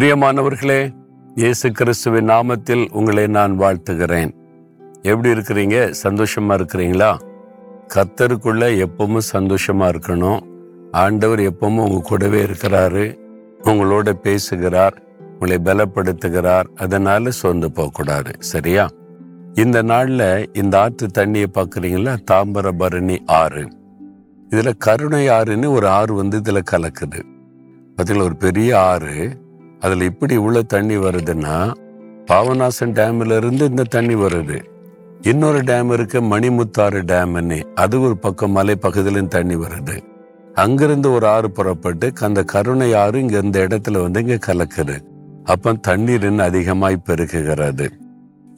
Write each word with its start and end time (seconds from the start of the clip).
பிரியமானவர்களே 0.00 0.90
இயேசு 1.34 1.70
கிறிஸ்துவின் 1.70 2.28
நாமத்தில் 2.28 2.88
உங்களை 2.90 3.26
நான் 3.26 3.58
வாழ்த்துகிறேன். 3.60 4.30
எப்படி 5.02 5.28
இருக்கிறீங்க? 5.28 5.94
சந்தோஷமா 6.02 6.60
இருக்கிறீங்களா? 6.60 7.16
கத்தருக்குள்ள 7.94 8.86
எப்பவும் 8.86 9.18
சந்தோஷமா 9.32 9.88
இருக்கணும். 9.88 10.40
ஆண்டவர் 10.90 11.38
எப்பவும் 11.38 11.88
உங்க 11.88 12.00
கூடவே 12.02 12.44
இருக்கிறாரு. 12.44 13.18
உங்களோட 13.62 14.12
பேசுகிறார் 14.12 15.02
உங்களை 15.38 15.58
பலப்படுத்துகிறார். 15.64 16.64
அதனால 16.76 17.30
சோர்ந்து 17.30 17.72
போகக்கூடாது 17.72 18.30
சரியா? 18.38 18.88
இந்த 19.54 19.82
நாள்ல 19.82 20.46
இந்த 20.52 20.80
ஆற்று 20.80 21.06
தண்ணியை 21.18 21.46
பார்க்குறீங்களா? 21.54 22.16
தாம்பரபரணி 22.30 23.18
ஆறு. 23.26 23.68
இதுல 24.50 24.72
கருணை 24.78 25.28
ஆறுன்னு 25.28 25.68
ஒரு 25.68 25.88
ஆறு 25.88 26.14
வந்து 26.14 26.40
இதுல 26.40 26.62
கலக்குது. 26.72 27.22
பார்த்தீங்களா 27.96 28.22
ஒரு 28.22 28.36
பெரிய 28.36 28.80
ஆறு. 28.80 29.48
அதில் 29.80 30.00
இப்படி 30.00 30.38
இவ்வளோ 30.38 30.62
தண்ணி 30.66 30.96
வருதுன்னா 30.96 31.56
பாவநாசன் 32.26 32.96
டேம்ல 32.98 33.36
இருந்து 33.36 33.64
இந்த 33.66 33.82
தண்ணி 33.82 34.14
வருது. 34.14 34.58
இன்னொரு 35.20 35.58
டேம் 35.58 35.92
இருக்கு 35.92 36.20
மணிமுத்தாறு 36.22 37.00
டேம்னு. 37.02 37.60
அது 37.74 38.00
ஒரு 38.00 38.16
பக்கம் 38.18 38.50
மலை 38.50 38.76
பகுதியிலும் 38.76 39.28
தண்ணி 39.28 39.54
வருது. 39.54 39.96
அங்கிருந்து 40.54 41.12
ஒரு 41.12 41.26
ஆறு 41.26 41.50
புறப்பட்டு 41.50 42.12
அந்த 42.20 42.42
கருணை 42.42 42.94
ஆறு 42.94 43.20
இங்க 43.20 43.38
இந்த 43.38 43.58
இடத்துல 43.66 44.02
வந்து 44.02 44.20
இங்க 44.20 44.38
கலக்குது. 44.46 44.96
அப்ப 45.44 45.72
தண்ணீர் 45.72 46.24
இன்னும் 46.24 46.46
அதிகமாய் 46.46 47.04
பெருக்குகிறது 47.06 47.86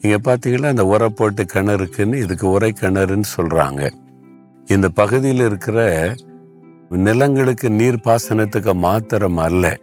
இங்க 0.01 0.17
பாத்தீங்கன்னா 0.23 0.65
அந்த 0.65 0.85
உரை 0.85 1.09
போட்டு 1.09 1.43
கிணறுக்குன்னு 1.53 2.15
இதுக்கு 2.15 2.49
உரை 2.49 2.73
கிணறுன்னு 2.79 3.29
சொல்றாங்க. 3.37 3.91
இந்த 4.65 4.89
பகுதியில் 4.89 5.45
இருக்கிற 5.45 5.79
நிலங்களுக்கு 6.89 7.69
நீர் 7.69 8.03
பாசனத்துக்கு 8.03 8.73
மாத்திரம் 8.73 9.37
அல்ல. 9.37 9.77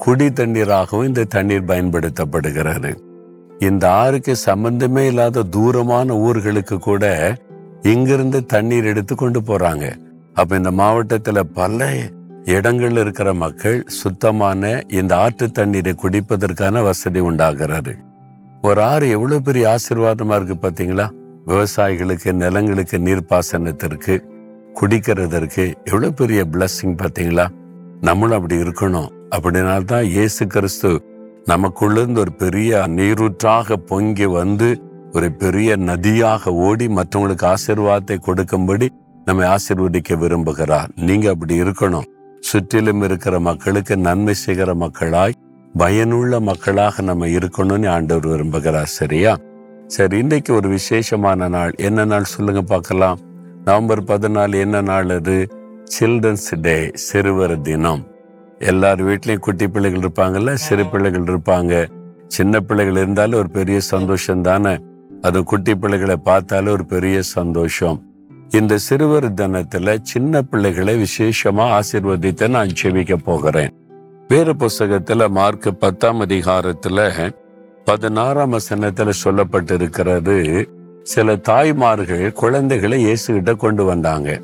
குடி 0.00 0.26
தண்ணீராகவும் 0.26 1.06
இந்த 1.06 1.24
தண்ணீர் 1.24 1.64
பயன்படுத்தப்படுகிறது. 1.64 2.94
இந்த 3.58 3.92
ஆறுக்கு 3.92 4.36
சம்பந்தமே 4.36 5.06
இல்லாத 5.06 5.42
தூரமான 5.42 6.14
ஊர்களுக்கு 6.14 6.78
கூட 6.78 7.34
இங்கிருந்து 7.82 8.46
தண்ணீர் 8.46 8.84
எடுத்து 8.84 9.14
கொண்டு 9.14 9.40
போறாங்க. 9.40 9.96
அப்ப 10.34 10.56
இந்த 10.56 10.70
மாவட்டத்துல 10.70 11.40
பல 11.40 11.92
இடங்கள்ல 12.44 13.00
இருக்கிற 13.00 13.34
மக்கள் 13.34 13.84
சுத்தமான 13.86 14.82
இந்த 14.88 15.16
ஆற்று 15.16 15.50
தண்ணீரை 15.50 15.94
குடிப்பதற்கான 16.02 16.82
வசதி 16.82 17.20
உண்டாகிறது. 17.20 17.96
ஒரு 18.62 18.82
ஆறு 18.82 19.08
எவ்வளவு 19.08 19.42
பெரிய 19.42 19.76
ஆசீர்வாதமா 19.76 20.42
இருக்கு 20.42 20.68
பாத்தீங்களா? 20.68 21.10
விவசாயிகளுக்கு 21.46 22.32
நிலங்களுக்கு 22.32 22.98
நீர்ப்பாசனத்திற்கு 22.98 24.24
குடிக்கிறதற்கு 24.80 25.74
எவ்வளவு 25.84 26.14
பெரிய 26.14 26.44
பிளஸ்ஸிங் 26.52 26.98
பாத்தீங்களா? 26.98 27.48
நம்மளும் 28.00 28.42
அப்படி 28.42 28.62
இருக்கணும். 28.62 29.18
அப்படினால்தான் 29.36 30.02
இயேசு 30.02 30.46
கிறிஸ்து 30.46 31.04
நமக்குள்ளிருந்து 31.46 32.18
ஒரு 32.18 32.32
பெரிய 32.32 32.84
நீரூற்றாக 32.86 33.76
பொங்கி 33.76 34.26
வந்து 34.26 34.82
ஒரு 35.12 35.32
பெரிய 35.32 35.76
நதியாக 35.76 36.50
ஓடி 36.50 36.86
மற்றவங்களுக்கு 36.86 37.54
ஆசீர்வாதத்தை 37.54 38.18
கொடுக்கும்படி 38.18 38.90
நம்மை 39.24 39.48
ஆசிர்வதிக்க 39.48 40.16
விரும்புகிறார். 40.16 40.88
நீங்க 40.96 41.30
அப்படி 41.30 41.60
இருக்கணும். 41.60 42.04
சுற்றிலும் 42.40 43.02
இருக்கிற 43.02 43.40
மக்களுக்கு 43.40 43.96
நன்மை 43.96 44.34
செய்கிற 44.34 44.74
மக்களாய் 44.74 45.32
பயனுள்ள 45.76 46.40
மக்களாக 46.40 47.02
நம்ம 47.02 47.26
இருக்கணும்னு 47.26 47.88
ஆண்டவர் 47.88 48.26
விரும்புகிறார். 48.26 48.82
சரியா? 48.82 49.36
சரி 49.86 50.18
இன்னைக்கு 50.18 50.54
ஒரு 50.54 50.68
விசேஷமான 50.68 51.48
நாள். 51.48 51.74
என்ன 51.76 52.04
நாள் 52.04 52.24
சொல்லுங்க 52.24 52.62
பார்க்கலாம். 52.62 53.18
நவம்பர் 53.64 54.04
பதினாலு 54.04 54.60
என்ன 54.60 54.80
நாள் 54.80 55.08
அது? 55.08 55.48
சில்ட்ரன்ஸ் 56.00 56.60
டே 56.60 56.90
சிறுவர் 56.94 57.60
தினம். 57.60 58.09
எல்லார் 58.60 59.04
வீட்லேயும் 59.04 59.38
குட்டி 59.38 59.68
பிள்ளைகள் 59.68 60.00
இருப்பாங்கல்ல 60.00 60.54
சிறு 60.54 60.86
பிள்ளைகள் 60.86 61.22
இருப்பாங்க. 61.22 61.88
சின்ன 62.26 62.60
பிள்ளைகள் 62.60 62.96
இருந்தாலும் 62.96 63.38
ஒரு 63.38 63.50
பெரிய 63.50 63.80
சந்தோஷம் 63.80 64.42
தானே? 64.42 64.78
அது 65.20 65.44
குட்டி 65.44 65.74
பிள்ளைகளை 65.74 66.16
பார்த்தாலும் 66.16 66.72
ஒரு 66.72 66.84
பெரிய 66.84 67.22
சந்தோஷம். 67.22 68.02
இந்த 68.50 68.78
சிறுவர் 68.78 69.32
தினத்துல 69.32 69.98
சின்ன 70.02 70.42
பிள்ளைகளை 70.42 71.02
விசேஷமா 71.02 71.80
ஆசீர்வதித்து 71.80 72.48
நான் 72.48 72.68
செவிக்க 72.82 73.16
போகிறேன். 73.24 73.74
வேறு 74.28 74.54
புஸ்தகத்துல 74.54 75.28
மார்க் 75.28 75.76
பத்தாம் 75.78 76.20
அதிகாரத்துல 76.20 77.30
பதினாறாம் 77.84 78.52
வசனத்துல 78.52 79.10
சொல்லப்பட்டிருக்கிறது 79.24 80.68
சில 81.02 81.36
தாய்மார்கள் 81.36 82.32
குழந்தைகளை 82.32 83.04
இயேசுகிட்ட 83.04 83.56
கொண்டு 83.56 83.84
வந்தாங்க. 83.84 84.40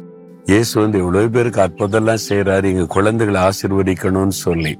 இயேசு 0.46 0.80
வந்து 0.80 0.98
இவ்வளவு 0.98 1.30
பேருக்கு 1.30 1.60
அற்புதம்லாம் 1.60 2.24
செய்யறாரு 2.28 2.64
இங்க 2.64 2.84
குழந்தைகளை 2.86 3.40
ஆசிர்வதிக்கணும்னு 3.42 4.28
சொல்லி. 4.28 4.78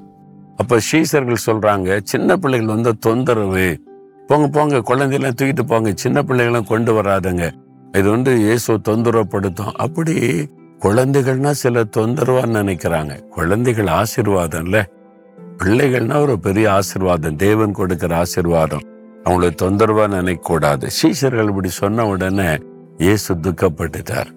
அப்ப 0.55 0.77
ஸ்ரீசர்கள் 0.77 1.45
சொல்றாங்க 1.45 1.99
சின்ன 2.03 2.37
பிள்ளைகள் 2.37 2.67
வந்து 2.67 2.97
தொந்தரவு. 2.97 3.79
போங்க 4.27 4.47
போங்க 4.47 4.79
குழந்தையெல்லாம் 4.81 5.35
தூக்கிட்டு 5.41 5.61
போங்க. 5.61 5.91
சின்ன 5.95 6.21
பிள்ளைகளாம் 6.21 6.67
கொண்டு 6.67 7.01
வராதுங்க. 7.01 7.51
இது 7.91 8.09
வந்து 8.09 8.37
இயேசு 8.37 8.73
தொந்தரவுப்படுத்தும். 8.73 9.73
அப்படி 9.75 10.15
குழந்தைகள்னா 10.79 11.51
சில 11.51 11.83
தொந்தரவான்னு 11.97 12.59
நினைக்கிறாங்க. 12.61 13.13
குழந்தைகள் 13.29 13.85
ஆசிர்வாதம்ல. 13.85 14.63
இல்ல 14.63 14.87
பிள்ளைகள்னா 15.57 16.21
ஒரு 16.21 16.39
பெரிய 16.39 16.79
ஆசிர்வாதம். 16.79 17.35
தேவன் 17.35 17.71
கொடுக்கிற 17.71 18.23
ஆசிர்வாதம். 18.23 18.85
அவங்கள 19.23 19.49
தொந்தரவா 19.61 20.07
நினைக்க 20.07 20.41
கூடாது 20.47 20.87
சீசர்கள் 21.01 21.47
இப்படி 21.47 21.67
சொன்ன 21.67 22.07
உடனே 22.07 22.49
இயேசு 22.97 23.35
துக்கப்பட்டுட்டார். 23.35 24.29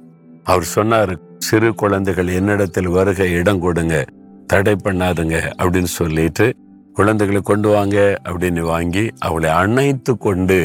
அவர் 0.44 0.62
சொன்னார் 0.62 1.18
சிறு 1.38 1.74
குழந்தைகள் 1.74 2.28
என்னிடத்தில் 2.28 2.88
வருக 2.88 3.26
இடம் 3.26 3.60
கொடுங்க 3.60 4.04
தடை 4.46 4.76
பண்ணாதுங்க 4.84 5.36
அப்படின்னு 5.58 5.90
சொல்லிட்டு 5.98 6.54
குழந்தைகளை 6.94 7.42
கொண்டு 7.42 7.68
வாங்க 7.68 8.16
அப்படின்னு 8.24 8.60
வாங்கி 8.60 9.10
அவளை 9.18 9.50
அணைத்து 9.50 10.18
கொண்டு 10.18 10.58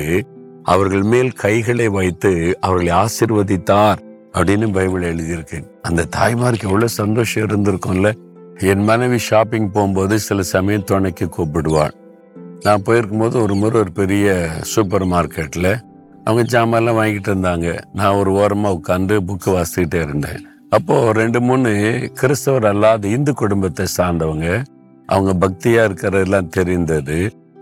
அவர்கள் 0.64 1.02
மேல் 1.02 1.32
கைகளை 1.32 1.88
வைத்து 1.88 2.58
அவர்களை 2.60 2.94
ஆசிர்வதித்தார் 2.96 3.98
அப்படின்னு 4.34 4.74
பைபிள் 4.74 5.16
எழுதியிருக்கு. 5.16 5.68
அந்த 5.82 6.06
தாய்மாருக்கு 6.16 6.64
எவ்வளவு 6.64 6.90
சந்தோஷம் 6.90 7.48
இருந்திருக்கும்ல. 7.48 8.14
என் 8.58 8.84
மனைவி 8.84 9.18
ஷாப்பிங் 9.18 9.72
போகும்போது 9.72 10.20
சில 10.20 10.42
சமயம் 10.42 10.84
துணைக்கு 10.84 11.26
கூப்பிடுவாள். 11.26 11.94
நான் 12.62 12.82
போயிருக்கும் 12.82 13.20
போது 13.20 13.42
ஒரு 13.42 13.56
முறை 13.56 13.80
ஒரு 13.80 13.92
பெரிய 13.92 14.50
சூப்பர் 14.62 15.06
மார்க்கெட்ல 15.06 15.80
அவங்க 16.26 16.44
ஜாமான்லாம் 16.54 17.00
வாங்கிட்டு 17.00 17.30
இருந்தாங்க. 17.32 17.70
நான் 17.94 18.14
ஒரு 18.14 18.32
ஓரமாக 18.32 18.78
உட்காந்து 18.78 19.16
புக்கு 19.28 19.50
வாசிக்கிட்டே 19.50 20.02
இருந்தேன். 20.02 20.42
அப்போ 20.70 21.12
ரெண்டு 21.14 21.42
மூணு 21.42 21.72
கிறிஸ்தவர் 22.14 22.66
அல்லாத 22.66 23.08
இந்து 23.08 23.34
குடும்பத்தை 23.34 23.86
சார்ந்தவங்க 23.98 24.48
அவங்க 25.08 25.32
பக்தியா 25.42 25.82
இருக்கிறதெல்லாம் 25.88 26.48
தெரிந்தது. 26.48 27.18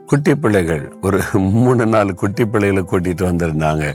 குட்டி 0.05 0.35
பிள்ளைகள் 0.35 0.93
ஒரு 1.01 1.19
மூணு 1.33 1.85
நாலு 1.85 2.15
குட்டி 2.15 2.45
பிள்ளைகளை 2.45 2.83
கூட்டிட்டு 2.83 3.25
வந்திருந்தாங்க. 3.29 3.85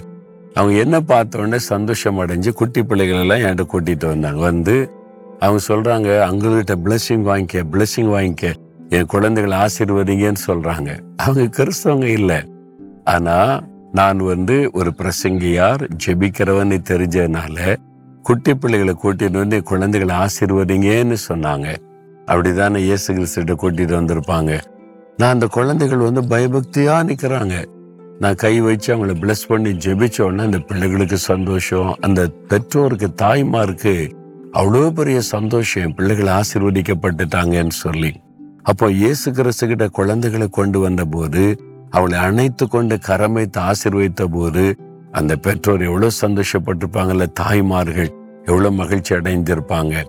அவங்க 0.55 0.79
என்ன 0.79 1.01
பார்த்த 1.01 1.39
உடனே 1.39 1.59
சந்தோஷம் 1.59 2.21
அடைஞ்சு 2.21 2.53
குட்டி 2.53 2.83
பிள்ளைகள் 2.83 3.21
எல்லாம் 3.21 3.39
என்கிட்ட 3.39 3.67
கூட்டிட்டு 3.73 4.07
வந்தாங்க. 4.07 4.41
வந்து 4.41 4.91
அவங்க 5.39 5.61
சொல்றாங்க 5.69 6.09
அங்ககிட்ட 6.21 6.77
பிளஸ்ஸிங் 6.85 7.25
வாங்கிக்க 7.31 7.65
பிளஸ்ஸிங் 7.73 8.11
வாங்கிக்க. 8.15 8.53
என் 8.89 9.07
குழந்தைகளை 9.07 9.59
ஆசீர்வதிங்கன்னு 9.59 10.45
சொல்றாங்க. 10.47 10.91
அவங்க 11.17 11.45
கிறிஸ்தவங்க 11.59 12.05
இல்லை. 12.05 12.39
ஆனா 13.05 13.37
நான் 13.93 14.19
வந்து 14.19 14.71
ஒரு 14.73 14.91
பிரசங்கியார் 14.99 15.83
ஜெபிக்கிறவன்னு 16.07 16.79
தெரிஞ்சதுனால 16.91 17.77
குட்டி 18.23 18.55
பிள்ளைகளை 18.55 18.95
கூட்டிட்டு 19.03 19.37
வந்து 19.37 19.63
குழந்தைகளை 19.63 20.15
ஆசீர்வதிங்கன்னு 20.17 21.17
சொன்னாங்க. 21.29 21.77
அப்படிதானே 22.27 22.77
இயேசு 22.77 23.15
கிறிஸ்துட்ட 23.15 23.55
கூட்டிட்டு 23.63 23.95
வந்திருப்பாங்க. 24.01 24.61
நான் 25.17 25.31
அந்த 25.31 25.47
குழந்தைகள் 25.47 25.99
வந்து 25.99 26.23
பயபக்தியா 26.23 26.97
நிற்கிறாங்க 27.09 27.65
நான் 28.21 28.35
கை 28.35 28.61
வச்சு 28.61 28.97
அவங்கள 28.97 29.15
பிளஸ் 29.21 29.49
பண்ணி 29.49 29.71
ஜெபிச்ச 29.71 30.21
உடனே 30.21 30.43
அந்த 30.43 30.59
பிள்ளைகளுக்கு 30.59 31.19
சந்தோஷம் 31.19 31.97
அந்த 32.01 32.27
பெற்றோருக்கு 32.49 33.09
தாய்மாருக்கு 33.23 34.11
அவ்வளோ 34.53 34.91
பெரிய 34.91 35.21
சந்தோஷம். 35.21 35.95
பிள்ளைகள் 35.95 36.41
ஆசீர்வதிக்கப்பட்டுட்டாங்கன்னு 36.41 37.77
சொல்லி. 37.85 38.13
அப்போ 38.63 38.91
இயேசு 38.91 39.33
கிறிஸ்து 39.33 39.67
கிட்ட 39.67 39.89
குழந்தைகளை 39.89 40.49
கொண்டு 40.49 40.81
வந்த 40.81 41.05
போது 41.05 41.61
அவளை 41.91 42.19
அணைத்து 42.19 42.69
கொண்டு 42.69 42.99
கரமைத்து 43.07 43.59
ஆசிர்வதித்த 43.59 44.25
போது 44.25 44.77
அந்த 45.11 45.37
பெற்றோர் 45.37 45.83
எவ்வளவு 45.83 46.11
சந்தோஷப்பட்டிருப்பாங்கல்ல 46.21 47.33
தாய்மார்கள் 47.33 48.11
எவ்வளவு 48.45 48.75
மகிழ்ச்சி 48.75 49.15
அடைந்திருப்பாங்க. 49.15 50.05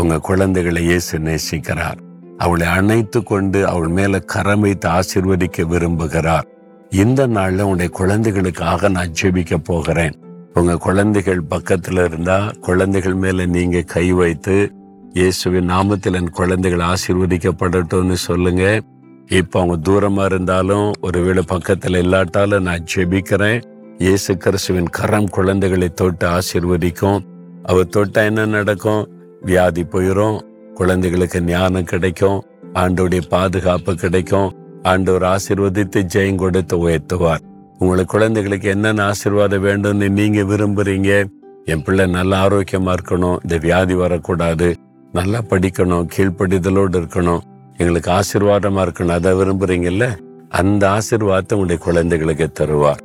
உங்க 0.00 0.18
குழந்தைகளை 0.18 0.82
இயேசு 0.82 1.18
நேசிக்கிறார். 1.18 1.98
அவளை 2.38 2.66
அணைத்து 2.66 3.22
கொண்டு 3.22 3.68
அவள் 3.68 3.88
மேல 3.88 4.18
கரம் 4.18 4.60
வைத்து 4.60 4.88
ஆசிர்வதிக்க 4.88 5.66
விரும்புகிறார். 5.66 6.42
இந்த 6.90 7.26
நாள்ல 7.26 7.60
உங்களுடைய 7.60 7.88
குழந்தைகளுக்காக 7.88 8.88
நான் 8.88 9.12
ஜெபிக்க 9.22 9.56
போகிறேன். 9.64 10.20
உங்க 10.54 10.76
குழந்தைகள் 10.76 11.42
பக்கத்துல 11.50 12.04
இருந்தா 12.04 12.50
குழந்தைகள் 12.60 13.14
மேல 13.14 13.46
நீங்க 13.46 13.80
கை 13.80 14.12
வைத்து 14.12 14.72
இயேசுவின் 15.12 15.70
நாமத்தில் 15.70 16.14
என் 16.14 16.30
குழந்தைகள் 16.30 16.86
ஆசீர்வதிக்கப்படட்டும்னு 16.86 18.12
சொல்லுங்க. 18.12 18.80
இப்ப 19.26 19.60
அவங்க 19.60 19.90
தூரமா 19.90 20.24
இருந்தாலும் 20.24 20.92
ஒருவேளை 21.00 21.44
பக்கத்துல 21.48 21.98
இல்லாட்டாலும் 21.98 22.62
நான் 22.62 22.84
ஜெபிக்கிறேன். 22.94 23.62
இயேசு 23.98 24.36
கிறிஸ்துவின் 24.36 24.88
கரம் 24.88 25.28
குழந்தைகளை 25.28 25.88
தொட்டு 25.88 26.26
ஆசிர்வதிக்கும். 26.26 27.24
அவர் 27.62 27.88
தொட்டா 27.96 28.24
என்ன 28.24 28.46
நடக்கும்? 28.46 29.08
வியாதி 29.40 29.82
போயிடும் 29.82 30.40
குழந்தைகளுக்கு 30.74 31.42
ஞானம் 31.42 31.84
கிடைக்கும் 31.84 32.42
ஆண்டோடைய 32.74 33.20
பாதுகாப்பு 33.28 33.94
கிடைக்கும். 33.94 34.52
ஆண்டோர் 34.82 35.24
ஆசீர்வதித்து 35.24 36.08
ஜெயம் 36.14 36.34
கொடுத்து 36.34 36.88
உயர்த்துவார். 36.88 37.40
உங்களுக்கு 37.78 38.18
குழந்தைகளுக்கு 38.18 38.68
என்னென்ன 38.68 39.04
ஆசீர்வாதம் 39.04 39.64
வேண்டும்னு 39.64 40.08
நீங்க 40.08 40.42
விரும்புறீங்க? 40.42 41.26
என் 41.64 41.82
பிள்ளை 41.82 42.06
நல்ல 42.06 42.48
ஆரோக்கியமா 42.48 42.94
இருக்கணும் 42.96 43.38
இந்த 43.42 43.56
வியாதி 43.58 43.94
வரக்கூடாது. 43.94 44.76
நல்லா 45.12 45.38
படிக்கணும் 45.38 46.08
கீழ்ப்படிதலோடு 46.16 47.00
இருக்கணும். 47.00 47.38
எங்களுக்கு 47.76 48.10
ஆசீர்வாதமா 48.10 48.82
இருக்கணும் 48.84 49.08
அதை 49.08 49.32
விரும்புறீங்கல்ல? 49.32 50.18
அந்த 50.48 50.88
ஆசீர்வாதத்தை 50.88 51.52
உங்களுடைய 51.52 51.76
குழந்தைகளுக்கு 51.76 52.50
தருவார். 52.60 53.00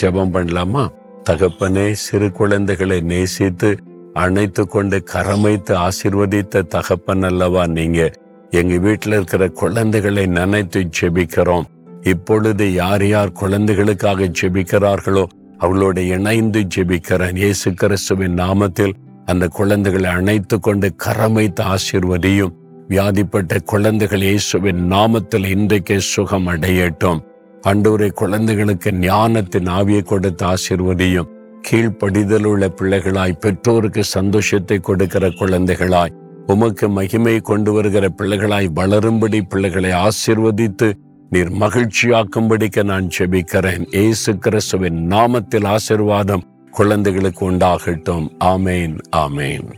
ஜெபம் 0.00 0.32
பண்ணலாமா? 0.34 0.88
தகப்பனே 1.30 1.92
சிறு 1.92 2.32
குழந்தைகளை 2.32 3.00
நேசித்து 3.00 3.76
அணைத்து 4.12 4.68
கொண்டு 4.68 5.04
கரமைத்து 5.12 5.74
ஆசிர்வதித்த 5.74 6.66
தகப்பன் 6.66 7.22
அல்லவா 7.22 7.66
நீங்க. 7.66 8.10
எங்க 8.50 8.74
வீட்டுல 8.74 9.06
இருக்கிற 9.06 9.48
குழந்தைகளை 9.48 10.26
நினைத்து 10.26 10.88
ஜெபிக்கிறோம். 11.00 11.64
இப்பொழுது 12.02 12.72
யார் 12.72 13.06
யார் 13.06 13.32
குழந்தைகளுக்காக 13.32 14.30
ஜெபிக்கிறார்களோ 14.40 15.24
அவளோட 15.58 15.98
இணைந்து 15.98 16.66
ஜெபிக்கிறேன். 16.76 17.36
இயேசு 17.36 17.72
கிறிஸ்துவின் 17.72 18.34
நாமத்தில் 18.34 18.92
அந்த 19.24 19.46
குழந்தைகளை 19.46 20.10
அணைத்து 20.10 20.60
கொண்டு 20.60 20.94
கரமைத்து 21.04 21.60
ஆசிர்வதியும். 21.60 22.58
வியாதிப்பட்ட 22.90 23.60
குழந்தைகள் 23.64 24.22
இயேசுவின் 24.22 24.92
நாமத்தில் 24.92 25.44
இன்றைக்கே 25.48 25.98
சுகம் 25.98 26.46
அடையட்டும். 26.46 27.20
அண்டூரை 27.66 28.12
குழந்தைகளுக்கு 28.12 28.92
ஞானத்தின் 28.92 29.68
ஆவியை 29.68 30.04
கொடுத்து 30.04 30.46
ஆசிர்வதியும் 30.46 31.28
கீழ்ப்படிதல் 31.70 32.44
உள்ள 32.44 32.68
பிள்ளைகளாய் 32.68 33.32
பெற்றோருக்கு 33.32 34.04
சந்தோஷத்தை 34.04 34.78
கொடுக்கிற 34.80 35.28
குழந்தைகளாய் 35.28 36.14
உமக்கு 36.46 36.88
மகிமை 36.88 37.40
கொண்டு 37.40 37.72
வருகிற 37.72 38.08
பிள்ளைகளாய் 38.08 38.68
வளரும்படி 38.74 39.42
பிள்ளைகளை 39.48 39.90
ஆசிர்வதித்து 39.90 40.92
நீர் 41.30 41.52
மகிழ்ச்சியாக்கும்படிக்க 41.52 42.84
நான் 42.84 43.08
செபிக்கிறேன் 43.18 43.86
ஏசு 43.90 44.38
கிறிஸ்துவின் 44.38 45.10
நாமத்தில் 45.10 45.76
ஆசிர்வாதம் 45.76 46.42
குழந்தைகளுக்கு 46.70 47.50
உண்டாகட்டும். 47.50 48.26
ஆமேன் 48.44 48.98
ஆமேன். 49.16 49.70